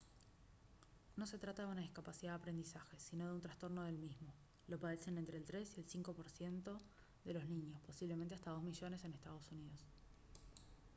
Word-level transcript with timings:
no 1.15 1.27
se 1.27 1.37
trata 1.37 1.61
de 1.63 1.71
una 1.71 1.81
discapacidad 1.83 2.31
de 2.31 2.37
aprendizaje 2.37 2.97
sino 2.97 3.27
de 3.27 3.33
un 3.35 3.39
trastorno 3.41 3.83
del 3.83 3.99
mismo; 3.99 4.33
«lo 4.67 4.79
padecen 4.79 5.19
entre 5.19 5.37
el 5.37 5.45
3 5.45 5.77
y 5.77 5.79
el 5.81 5.87
5 5.87 6.15
por 6.15 6.27
ciento 6.27 6.81
de 7.23 7.35
los 7.35 7.45
niños 7.47 7.79
posiblemente 7.81 8.33
hasta 8.33 8.49
2 8.49 8.63
millones 8.63 9.03
en 9.03 9.13
estados 9.13 9.51
unidos» 9.51 9.85